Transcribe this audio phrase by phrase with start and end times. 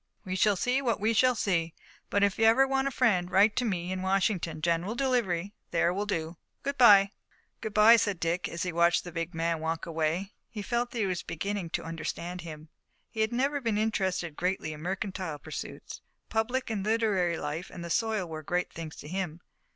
[0.25, 1.75] "We shall see what we shall see,
[2.09, 4.59] but if you ever want a friend write to me in Washington.
[4.59, 6.37] General delivery, there will do.
[6.63, 7.11] Good by."
[7.59, 10.89] "Good by," said Dick, and, as he watched the big man walk away, he felt
[10.89, 12.69] that he was beginning to understand him.
[13.11, 16.01] He had never been interested greatly in mercantile pursuits.
[16.29, 19.39] Public and literary life and the soil were the great things to him.